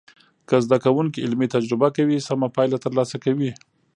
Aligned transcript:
که 0.47 0.55
زده 0.65 0.77
کوونکي 0.85 1.23
علمي 1.25 1.47
تجربه 1.55 1.87
کوي، 1.97 2.17
سمه 2.27 2.47
پایله 2.55 2.77
تر 2.83 2.91
لاسه 2.97 3.17
کوي. 3.25 3.51